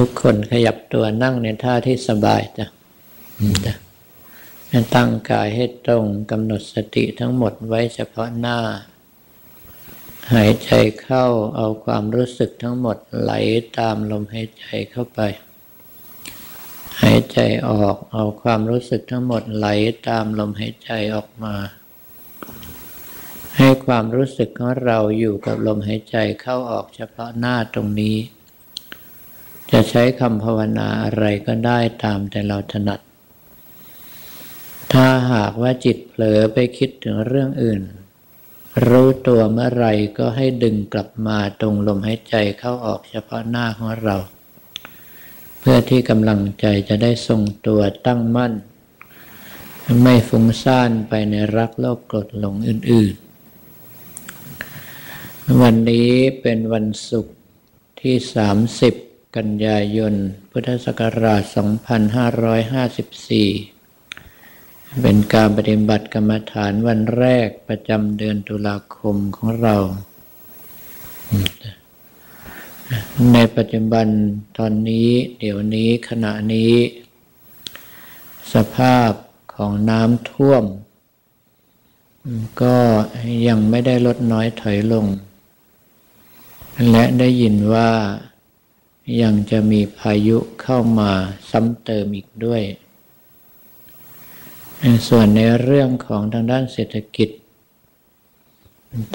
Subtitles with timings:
[0.00, 2.66] ทุกคนขยับตัวนั่งในท่าที่สบายจ้ะ
[3.64, 3.74] จ้ะ
[4.94, 8.58] ตั้งกายให้ตรงกำหนดสติทั้งหมดไว้เฉพาะหน้า
[10.34, 10.70] หายใจ
[11.00, 11.26] เข้า
[11.56, 13.32] เอาความรู้สึกทั้งหมดไหล
[13.78, 15.20] ตามลมหายใจเข้าไป
[17.02, 19.66] หายใจออกเอาความรู้สึกทั้งหมดไหล
[20.08, 21.54] ตามลมหายใจออกมา
[23.56, 28.16] ให้ความรู้สึกของเราอยู่กับลมหายใจเข้าออกเฉพาะหน้าตรงนี้
[29.72, 33.00] จะใช้คำภาวนาอะไรก็ได้ตามแต่เราถนัด
[34.92, 37.82] ถ้าหากว่าจิตเผลอไปคิดถึงเรื่องอื่น
[38.88, 39.86] รู้ตัวเมื่อไร
[40.18, 44.16] ก็ให้ดึงกลับมาตรงลมหายใจเข้าออกเฉพาะหน้าของเรา
[45.60, 48.52] เพื่อที่กำลังใจจะได้ทรงตัวตั้งมั่น
[50.02, 53.14] ไม่ฟุ้งซ่านไปในรักโลภกรดหลงอื่น
[54.78, 56.10] ๆ วันนี้
[56.40, 57.34] เป็นวันศุกร์
[58.00, 59.05] ที่ 30
[59.36, 60.14] กันยายน
[60.50, 61.42] พุทธศักราช
[62.42, 69.76] 2554 เป็นการปฏิบัติกรรมฐานวันแรกประจำเดือนตุลาคมของเรา
[73.32, 74.06] ในปัจจุบัน
[74.58, 76.74] ตอนนี้เดี๋ยวนี้ขณะนี้
[78.54, 79.10] สภาพ
[79.54, 80.64] ของน้ำท่วม
[82.62, 82.76] ก็
[83.46, 85.06] ยังไม่ได้ลดน้อยถอยลง
[86.90, 87.90] และได้ยินว่า
[89.22, 91.10] ยังจะมีพายุเข้ามา
[91.50, 92.62] ซ้ำเติมอีกด้วย
[95.08, 97.28] ส่วนในเรื่องของทางด้านเศรษฐกิจ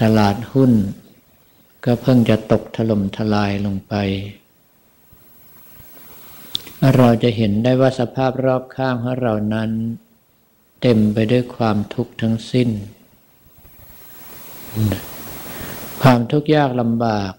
[0.01, 0.71] ตลาดหุ้น
[1.85, 3.93] ก็เพิ่งจะตกถล่มทลายลงไป
[6.95, 9.69] เราจะเห็นได้ว่าสภาพรอบข้างของเรานั้น
[10.81, 12.69] เต็มไปด้วยความทุกข์ทั้งสิ้น
[16.01, 17.31] ความทุกข์ยากลำบาก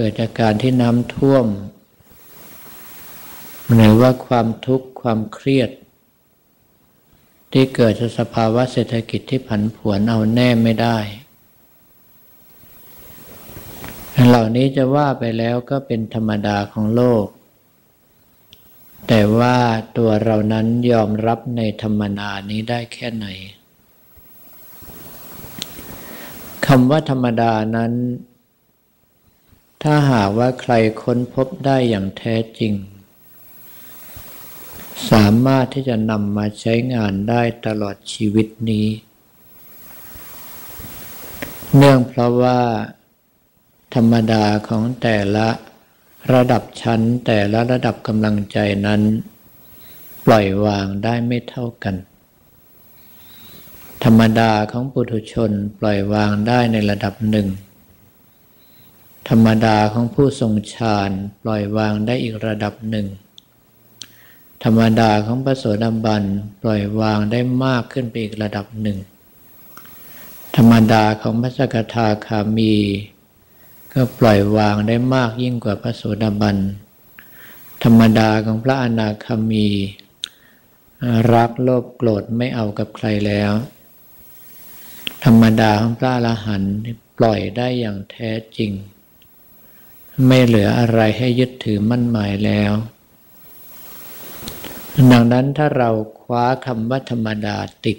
[0.00, 1.46] เกิดจากการที่น้ำท่วม
[3.74, 5.70] หรือว่าความทุกข์ความเครียด
[7.52, 10.98] ที่เกิดจากสภาวะเศรษฐกิจที่ผันผวนเอาแน่ไม่ได้
[14.28, 17.26] เหล่านี้จะว่าไปแล้วก็เป็นธรรมดาของโลก
[19.08, 19.56] แต่ว่า
[19.96, 23.26] ตัวเรานั้นยอมรับในธรรมนานี้ได้แค่ไหน
[26.66, 27.92] คำว่าธรรมดานั้น
[29.82, 30.72] ถ้าหากว่าใคร
[31.02, 32.72] ค้นพบได้อย่างแท้จริง
[35.10, 38.86] สามารถที่จะนำมาใช้งานได้ตลอดชีวิตนี้
[41.76, 42.60] เนื่องเพราะว่า
[43.94, 45.48] ธรรมดาของแต่ละ
[46.32, 49.02] ระดับชั้นแต่ละระดับกำลังใจนั้น
[50.26, 51.94] ปล่อยวางได้ไม่เท่ากัน
[54.04, 57.48] ธรรมดาของปุถุชนปล่อยวางได้ในระดับหนึ่ง
[59.28, 61.10] ธรรมดาของผู้ทรงฌาน
[61.42, 63.06] ปล่อยวางได้อีกระดับหนึ่ง
[64.64, 66.22] ธรรมดาของพระโสดาบัน
[66.62, 68.98] ปล่อยวางได้มากขึ้นไปอีกระดับหนึ่ง
[70.56, 72.74] ธรรมดาของพระสกทาคามี
[73.92, 76.56] ก็ปล่อยวางได้มากยิ่งกว่าพระโสดาบัน
[77.84, 79.68] ธรรมดาของพระอนาคามี
[81.32, 83.52] รักโลภโกรธไม่เอากับใครแล้ว
[85.24, 86.74] ธรรมดาของพระอรหันต์
[87.18, 88.72] ปล่อยได้อย่างแท้จริง
[90.26, 92.72] ไม่เหลืออะไรให้ยึดถือมั่นหมายแล้ว
[95.10, 95.90] ดังนั้นถ้าเรา
[96.20, 97.98] คว้าคำว่าธรรมดาติด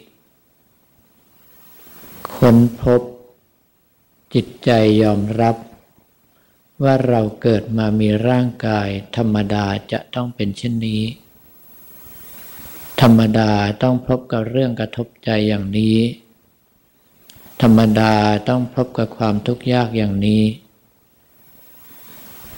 [2.35, 3.02] ค้นพบ
[4.34, 4.69] จิตใจ
[5.02, 5.56] ยอมรับ
[6.84, 8.88] ว่าเราเกิดมามีร่างกาย
[9.18, 11.03] ธรรมดาจะต้องเป็นเช่นนี้
[13.01, 13.51] ธรรมดา
[13.84, 15.97] ต้องพบกับเรื่องกระทบใจอย่างนี้
[17.62, 18.13] ธรรมดา
[18.50, 20.44] ต้องพบกับความทุกข์ยากอย่างนี้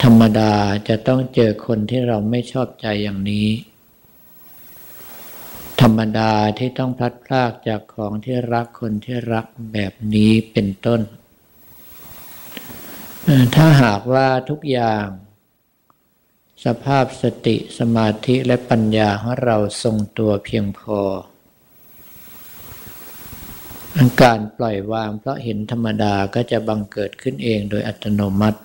[0.04, 0.54] ธรรมดา
[0.90, 3.48] จะต้องเจอคนที่เราไม่ชอบใจอย่างนี้
[5.82, 11.02] ธรรมดาที่ต้องพลัดพรากจากของที่รักคนที่รักแบบนี้เป็นต้น
[13.56, 15.06] ถ้าหากว่าทุกอย่าง
[16.66, 21.00] สภาพสติสมาธิและปัญญาของเราทรงตัวเพียงพอ
[24.22, 28.60] การปล่อยวางเพราะเห็นธรรมดาก็จะบังเกิดขึ้นเองโดยอัตโนมัติ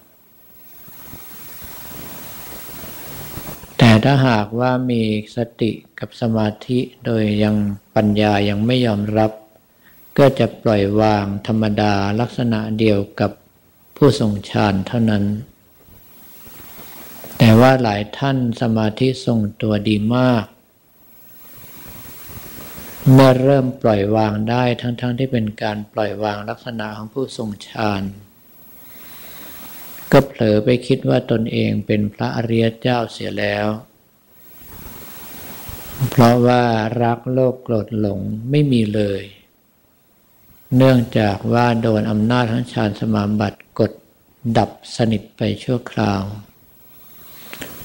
[3.78, 5.02] แต่ ถ้าหากว่ามี
[5.36, 7.56] สติกับสมาธิโดยยัง
[7.96, 9.30] ปัญญายังไม่ยอมรับ
[10.18, 13.30] ก็จะปล่อยวางธรรมดาลักษณะเดียวกับ
[13.96, 15.24] ผู้ทรงฌานเท่านั้น
[17.38, 20.44] แต่ว่าหลายท่านสมาธิทรงตัวดีมาก
[23.12, 28.02] เมื่อเริ่มปล่อยวางได้ทั้งๆทที่เป็นการปล่อยวางลักษณะของผู้ทรงฌาน
[30.12, 33.66] ก็เผลอไปคิดว่าตนเองเป็นพระอริยเจ้าเสียแล้ว
[36.10, 36.62] เพราะว่า
[37.02, 38.20] รักโลกโกรธหลง
[38.50, 39.22] ไม่มีเลย
[40.76, 43.92] เนื่องจากว่าโดนอำนาจทั้งฌานสมาบัติกด
[44.58, 46.22] ดับสนิทไปชั่วคราว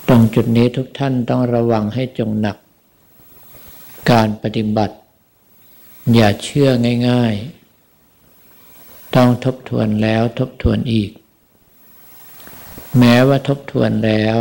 [0.08, 2.58] ตรงจุดนี้ทุกท่านต้องระวังให้จงหนัก
[4.12, 4.96] การปฏิบัติ
[6.14, 6.70] อย่าเชื่อ
[7.10, 7.34] ง่าย
[8.30, 11.12] ๆ ต้องทบทวนแล้วทบทวนอีก
[13.00, 14.38] แม้ว่าทบทวนแล้ว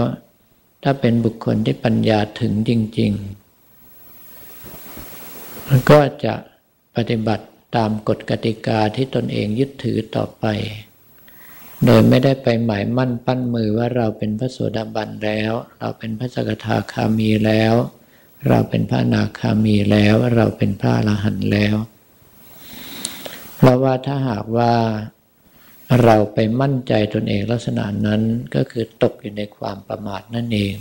[0.82, 3.12] ถ้าเป็นบุคคลที่ปัญญาถึงจริง
[4.56, 6.34] ๆ ก็จะ
[6.96, 10.46] ปฏิบัติตามกฎกติกาที่ตนเองยึดถือต่อไป
[11.86, 17.74] โดยไม่ได้ไปหมายมั่นปั้นมือว่าเราเป็นพระโสดาบันแล้ว เราเป็นพระสกทาคามีแล้ว
[18.48, 21.76] เราเป็นพระนาคามีแล้ว เราเป็นพระอรหันต์แล้ว
[23.56, 24.72] เพราะว่าถ้าหากว่า
[26.02, 28.22] เราไปมั่นใจตนเองลักษณะนั้น
[28.54, 30.74] ก็คือตกอยู่ในความประมาทนั่นเอง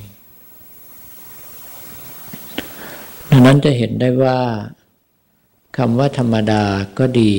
[3.30, 4.40] ดังนั้นจะเห็นได้ว่า
[5.78, 6.64] คำว่าธรรมดา
[7.00, 7.34] ก็ดี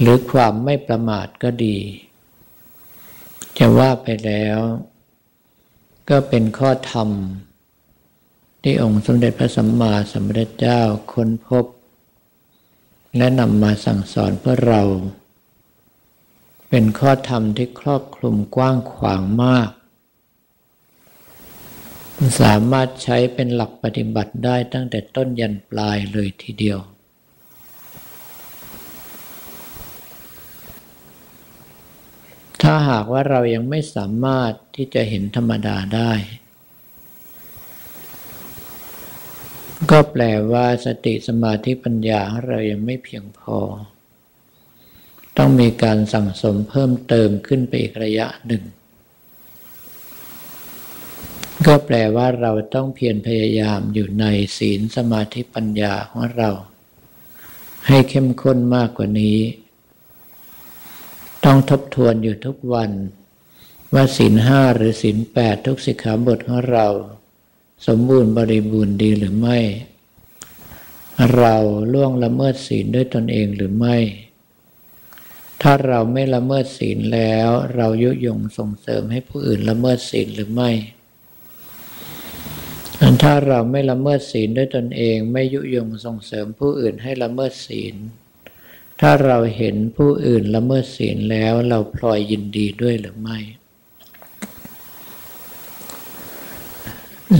[0.00, 1.76] หรือความไม่ประมาทก็ดี
[3.58, 4.58] จะว่าไปแล้ว
[6.10, 7.08] ก็เป็นข้อธรรม
[8.62, 10.80] ที่องค์สมเด็จพระสัมมาสัมพุทธเจ้า
[11.12, 11.64] ค้นพบ
[13.16, 14.82] และนำมาสั่งสอนเพื่อเรา
[16.74, 19.70] เป็นข้อธรรมที่ครอบคลุมกว้างขวางมาก
[22.40, 26.80] สามารถใช้เป็นหลักปฏิบัติได้ตั้งแต่ต้นยันปลายเลยทีเดียว
[32.62, 36.12] ถ้าหากว่าเรายังไม่สามารถที่จะเห็นธรรมดาได้
[39.90, 40.22] ก็แปล
[40.52, 43.58] ว่าสติสมาธิปัญญาเรายังไม่เพียงพอ
[45.38, 48.62] ต้องมีการสั่งสมเพิ่มเติมขึ้นไปอีกระยะหนึ่ง
[51.66, 54.26] ก็แปลว่าเราต้องเพียรพยายามอยู่ใน
[54.58, 56.50] ศีลสมาธิปัญญาของเรา
[57.86, 59.38] ให้เข้มข้นมากกว่านี้
[61.44, 62.90] ต้องทบทวนอยู่ทุกวัน
[63.94, 66.86] ว่าศีลห้าหรือศีลแปดทุกสิกขาบทของเรา
[67.86, 69.58] สมบูรณ์บริบูรณ์ดีหรือไม่
[71.36, 71.56] เรา
[71.92, 73.96] ล่วงละเมิดศีลด้วยตนเองหรือไม่
[75.62, 80.70] ถ้าเราไม่ละเมิดศีลแล้ว เรายุยงส่งเสริมให้ผู้อื่นละเมิดศีลหรือไม่
[83.22, 87.94] ถ้าเราไม่ละเมิดศีลด้วยตนเอง ไม่ยุยงส่งเสริมผู้อื่นให้ละเมิดศีล
[89.00, 93.38] ถ้าเราเห็นผู้อื่นละเมิดศีลแล้วเราพลอยยินดีด้วยหรือไม่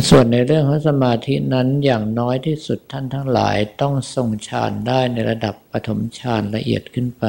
[0.08, 7.24] ส่วนในเรื่องของสมาธินั้นอย่างน้อยที่สุดท่านทั้งหลายต้องทรงฌานได้ในระดับปฐมฌานละเอียดขึ้นไป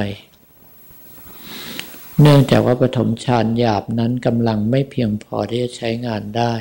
[2.22, 6.54] เนื่องจากว่าปฐมฌานหยาบนั้นกำลังไม่เพียงพอที่จะใช้งานได้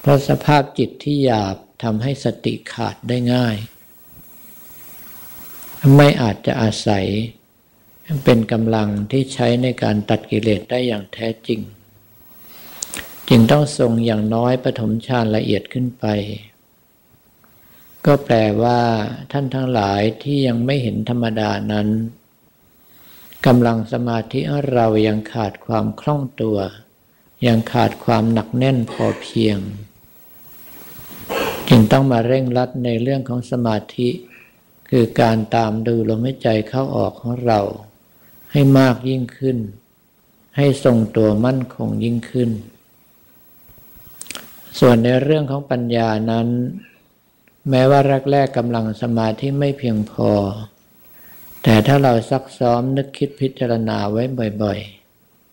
[0.00, 3.56] เพราะสภาพจิตที่หยาบทำให้สติขาดได้ง่าย
[5.96, 7.06] ไม่อาจจะอาศัย
[8.24, 11.60] เป็นกำลังที่ใช้ในการตัดกิเลสได้อย่างแท้จริง
[13.28, 16.04] จึงต้องทรงอย่างน้อยปฐมฌานละเอียดขึ้นไป
[18.06, 18.80] ก็แปลว่า
[19.32, 21.88] ท่านทั้งหลายที่ยังไม่เห็นธรรมดานั้น
[23.46, 24.40] กำลังสมาธิ
[24.72, 26.58] เรายังขาดความคล่องตัว
[27.46, 29.58] ยังขาดความหนักแน่นพอเพียง
[31.68, 34.08] จึงต้องมาเร่งรัดในเรื่องของสมาธิ
[34.88, 37.60] คือการตามดูลมหายใจเข้าออกของเรา
[38.52, 39.58] ให้มากยิ่งขึ้น
[40.56, 42.50] ให้ทรงตัวมั่นคงยิ่งขึ้น
[44.78, 46.48] ส่วนในเรื่องของปัญญานั้น
[47.70, 48.00] แม้ว่า
[48.32, 50.30] แรกๆกำลังสมาธิไม่เพียงพอ
[51.66, 54.22] แต่ถ้าเราซักซ้อมนึกคิดพิจารณาไว้
[54.62, 54.78] บ่อย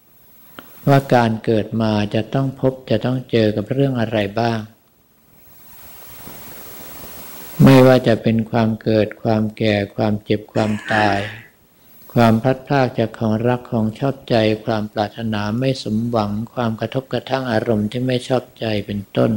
[0.07, 4.59] ๆ ว่าการเกิดมาจะต้องพบจะต้องเจอกับเรื่องอะไรบ้าง
[7.63, 11.19] ไม่ว่าจะเป็นความเกิดความแก่ความเจ็บความตาย
[12.13, 19.31] ความพลัดพรากจากของรักของชอบใจ ความปรารถนาไม่สมหวัง ความกระทบกระทั่งอารมณ์ที่ไม่ชอบใจเป็นต้น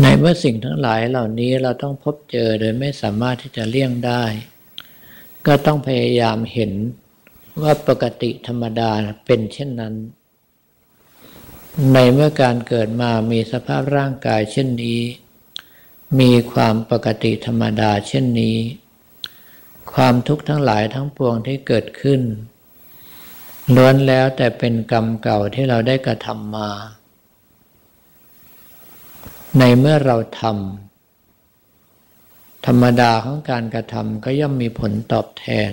[0.00, 4.24] ในเมื่อสิ่งทั้งหลายเหล่านี้เราต้องพบเจอโดยไม่สามารถที่จะเลี่ยงได้
[5.46, 6.72] ก็ต้องพยายามเห็น
[7.62, 8.90] ว่าปกติธรรมดา
[9.26, 9.94] เป็นเช่นนั้น
[11.92, 15.00] ในเมื่อการเกิดมามีสภาพร่างกายเช่นนี้
[16.20, 18.58] มีความปกติธรรมดาเช่นนี้
[19.92, 22.20] ความทุกข์ทั้งหลายทั้งปวงที่เกิดขึ้น
[23.74, 26.70] ล้วนแล้วแต่เป็นกรรมเก่าที่เราได้กระทำมา
[29.58, 35.70] ในเมื่อเราทำธรรมดาของการกระทำก็ย่อมมีผลตอบแทน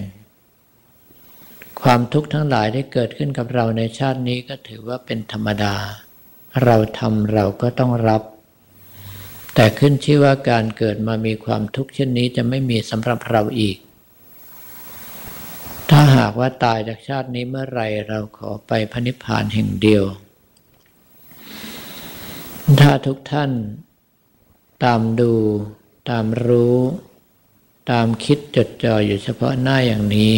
[1.82, 5.76] ความทุกข์ทั้งหลายที่เกิดขึ้นกับเราในชาตินี้ก็ถือว่าเป็นธรรมดา
[6.64, 8.22] เราทำเราก็ต้องรับ
[9.56, 13.78] แต่ขึ้นชื่อว่าการเกิดมามีความทุกข์เช่นนี้จะไม่มีสำหรับเราอีก
[15.90, 20.06] ถ้าหากว่าตายจากชาตินี้เมื่อไรเราขอไปพระนิพพานแห่งเดียว
[22.82, 23.52] ถ้าทุกท่าน
[24.84, 25.34] ตามดู
[26.10, 26.78] ตามรู้
[27.92, 30.36] ตามคิดจดจ่ออยู่เฉพาะหน้าอย่างนี้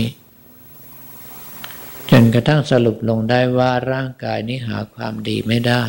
[2.10, 5.84] จนกระทั่งสรุปลงได้ว่าร่างกายนี้หาความดีไม่ได้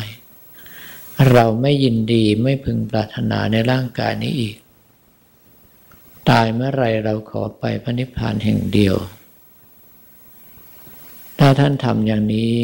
[1.31, 4.55] เราไม่ยินดีไม่พึงปรารถนาในร่างกายนี้อีก
[6.29, 8.95] ตายเมื่อไรเราขอไปพระนิพพานแห่งเดียว
[11.39, 12.55] ถ้าท่านทำอย่างนี้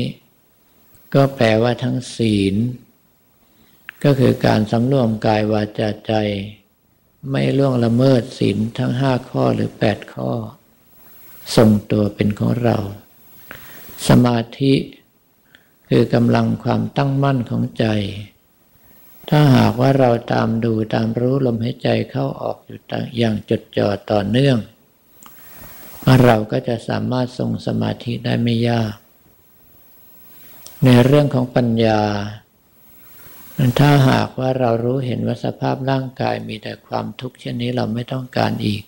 [1.13, 2.55] ก็แปลว่าทั้งศีล
[4.03, 6.13] ก็คือการสำรวมกายวาจาใจ
[7.31, 10.31] ไม่ล่วงละเมิดศีลทั้งห้าข้อหรือแปดข้อ
[11.55, 12.77] ทรงตัวเป็นของเรา
[14.07, 14.73] สมาธิ
[15.89, 17.85] คือกำลังความตั้งมั่นของใจ
[19.29, 22.79] ถ้าหากว่าเราตามดูตามรู้ลมหายใจเข้าออกอยู่
[23.17, 24.57] อย่างจดจ่อต่อเนื่อง
[26.23, 28.93] เราก็จะสามารถทรงสมาธิได้ไม่ยาก
[30.83, 32.01] ในเรื่องของปัญญา
[33.79, 38.83] ถ้าหากว่าเรารู้เห็นว่าสภาพร่างกายมีแต่ความทุกข์เช่นนี้เราไม่ต้องการอีก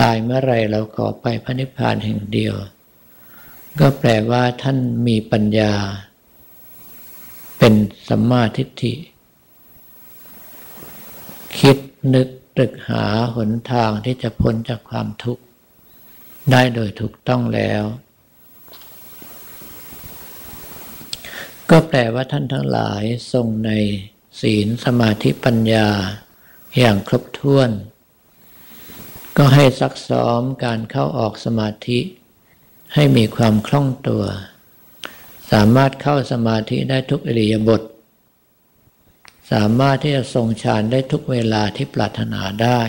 [0.00, 2.54] ตายเมื่อไรเราขอไปพระนิพพานแห่งเดียว
[3.80, 5.74] ก็แปลว่าท่านมีปัญญา
[7.58, 7.74] เป็น
[8.08, 8.94] สัมมาทิฏฐิ
[11.58, 11.78] คิด
[12.14, 15.42] นึกตรึกหาหนทางที่จะพ้นจากความทุกข์
[16.50, 17.82] ได้โดยถูกต้องแล้ว
[21.70, 23.02] ก็แปลว่าท่านทั้งหลาย
[23.32, 23.70] ทรงใน
[24.40, 25.88] ศีลสมาธิปัญญา
[26.78, 27.70] อย่างครบถ้วน
[29.36, 32.00] ก็ให้ซักซ้อมการเข้าออกสมาธิ
[32.94, 34.24] ให้มีความคล่องตัว
[35.52, 37.82] สามารถเข้าสมาธิได้ทุกอริยบท
[39.52, 42.80] สามารถที่จะทรงฌานได้ทุกเวลาที่ปรารถนาได้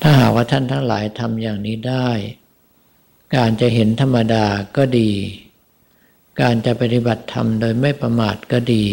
[0.00, 2.08] ถ้าหากว่าท่านทั้งหลายทำอย่างนี้ได้
[3.36, 5.10] การจะเห็นธรรมดาก็ดี
[6.40, 8.86] การจะปฏิบัติธรรมโดยไม่ประมาทก็ดี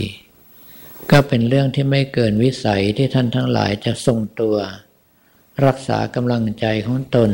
[1.12, 4.56] ก็เป็นเรื่องที่ไม่เกินวิสัยที่ท่านทั้งหลายจะทรงตัว
[5.66, 7.32] รักษากำลังใจของตน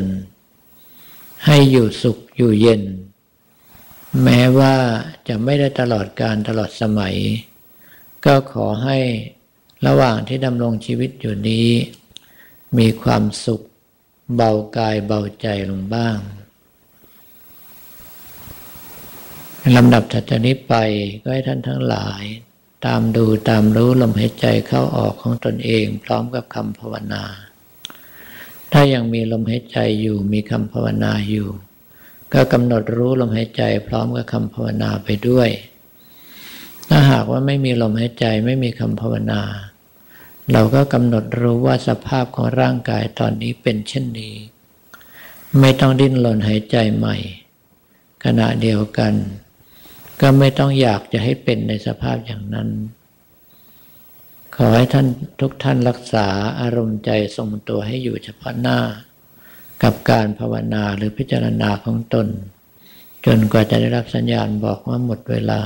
[1.46, 2.82] ให้อยู่สุขอยู่เย็น
[4.22, 4.74] แม้ว่า
[5.28, 7.16] จะไม่ได้ตลอดการตลอดสมัย
[8.24, 8.98] ก็ขอให้
[9.86, 11.68] ระหว่างที่ดำรงชีวิตอยู่นี้
[12.78, 13.62] มีความสุข
[14.36, 16.16] เบากายเบาใจลงบ้าง
[19.76, 20.74] ลำดับถัดจากนี้ไป
[21.22, 22.22] ก็ให้ท่านทั้งหลาย
[22.86, 27.24] ตามดูตามรู้ลมหายใจเข้าออกของตนเอง พร้อมกับคำภาวนา
[28.72, 31.48] ถ้ายังมีลมหายใจอยู่มีคำภาวนาอยู่
[32.32, 35.48] ก็กำหนดรู้ลมหายใจ พร้อมกับคำภาวนาไปด้วย
[36.88, 39.42] ถ้าหากว่าไม่มีลมหายใจไม่มีคำภาวนา
[40.52, 44.34] เราก็กำหนดรู้ว่าสภาพของร่างกายตอนนี้เป็นเช่นนี้
[45.60, 47.16] ไม่ต้องดิ้นรนหายใจใหม่
[48.24, 49.14] ขณะเดียวกัน
[50.20, 52.68] ก็ไม่ต้องอยากจะให้เป็นในสภาพอย่างนั้น
[54.56, 55.06] ขอให้ท่าน
[55.40, 56.26] ทุกท่านรักษา
[56.60, 58.78] อารมณ์ใจทรงตัวให้อยู่เฉพาะหน้า
[59.82, 62.26] กับการภาวนาหรือพิจารณาของตน
[63.26, 65.60] จนกว่าจะได้รับสัญญาณบอกว่าหมดเวลา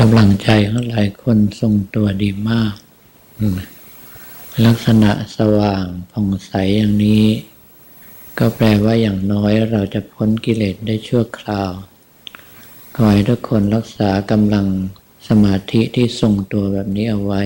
[0.00, 2.74] กำลังใจของหลายคนทรงตัวดีมาก
[4.66, 7.26] ลักษณะสว่างผ่องใสอย่างนี้
[8.38, 11.70] ก็แปลว่าอย่างน้อยเราจะพ้นกิเลสได้ชั่วคราว
[12.94, 14.66] ขอให้ทุกคนรักษากำลัง
[15.28, 17.42] สมาธิที่ทรงตัวแบบนี้เอาไว้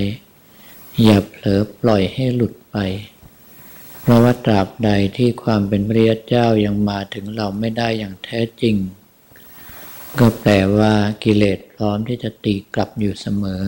[1.02, 2.76] อย่าเผลอปล่อยให้หลุดไป
[4.00, 8.76] เพราะว่าตราบใดที่ความเป็นพระเจ้ายังมาถึงเราไม่ได้อย่างแท้จริง
[10.18, 13.62] ก็แปลว่ากิเลสพร้อมที่จะตีกลับอยู่เสมอ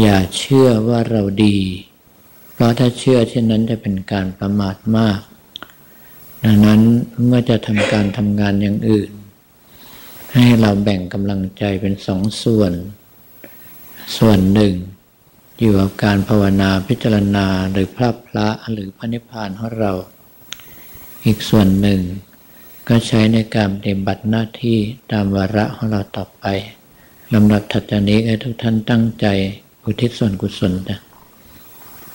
[0.00, 1.58] อย่าเชื่อว่าเราดี
[2.52, 5.20] เพราะถ้าเชื่อเช่นนั้นจะเป็นการประมาทมาก
[6.44, 6.80] ดังนั้น
[7.26, 9.10] เมื่อจะทำการทำงานอย่างอื่น
[10.34, 12.72] ให้เราแบ่งกำลังใจเป็นสองส่วน
[14.18, 14.74] ส่วนหนึ่ง
[15.58, 19.92] อยู่กับการภาวนาพิจารณาหรือพระพระหรือพระนิพพานของเรา
[21.24, 22.00] อีกส่วนหนึ่ง
[22.88, 24.78] ก็ใช้ในการปฏิบัติหน้าที่
[25.12, 26.44] ตามวาระของเราต่อไป
[27.34, 29.26] ลำดับถัดจากนี้ให้ทุกท่านตั้งใจ
[29.84, 31.00] อุทิศส่วนกุศลนะ